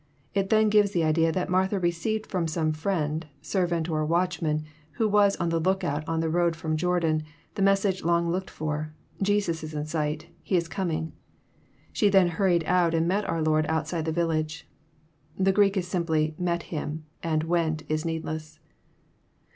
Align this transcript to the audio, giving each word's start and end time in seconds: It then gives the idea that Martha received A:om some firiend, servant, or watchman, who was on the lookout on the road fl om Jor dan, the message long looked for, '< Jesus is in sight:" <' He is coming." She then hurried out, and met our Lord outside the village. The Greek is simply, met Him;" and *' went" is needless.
It 0.33 0.49
then 0.49 0.69
gives 0.69 0.93
the 0.93 1.03
idea 1.03 1.31
that 1.31 1.47
Martha 1.47 1.77
received 1.79 2.33
A:om 2.33 2.47
some 2.47 2.73
firiend, 2.73 3.25
servant, 3.39 3.87
or 3.87 4.03
watchman, 4.03 4.63
who 4.93 5.07
was 5.07 5.35
on 5.35 5.49
the 5.49 5.59
lookout 5.59 6.03
on 6.07 6.21
the 6.21 6.27
road 6.31 6.55
fl 6.55 6.65
om 6.69 6.75
Jor 6.75 6.99
dan, 6.99 7.21
the 7.53 7.61
message 7.61 8.03
long 8.03 8.27
looked 8.31 8.49
for, 8.49 8.95
'< 9.07 9.21
Jesus 9.21 9.63
is 9.63 9.75
in 9.75 9.85
sight:" 9.85 10.25
<' 10.35 10.41
He 10.41 10.55
is 10.57 10.67
coming." 10.67 11.13
She 11.93 12.09
then 12.09 12.29
hurried 12.29 12.63
out, 12.63 12.95
and 12.95 13.07
met 13.07 13.29
our 13.29 13.43
Lord 13.43 13.67
outside 13.69 14.05
the 14.05 14.11
village. 14.11 14.67
The 15.37 15.51
Greek 15.51 15.77
is 15.77 15.87
simply, 15.87 16.33
met 16.39 16.63
Him;" 16.73 17.05
and 17.21 17.43
*' 17.43 17.43
went" 17.43 17.83
is 17.87 18.03
needless. 18.03 18.59